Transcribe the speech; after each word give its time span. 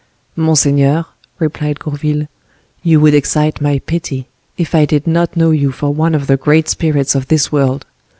"Monseigneur," 0.35 1.05
replied 1.37 1.77
Gourville, 1.79 2.27
"you 2.81 2.99
would 2.99 3.13
excite 3.13 3.61
my 3.61 3.77
pity, 3.77 4.27
if 4.57 4.73
I 4.73 4.83
did 4.85 5.05
not 5.05 5.37
know 5.37 5.51
you 5.51 5.71
for 5.71 5.93
one 5.93 6.15
of 6.15 6.25
the 6.25 6.37
great 6.37 6.67
spirits 6.67 7.13
of 7.13 7.27
this 7.27 7.51
world. 7.51 7.85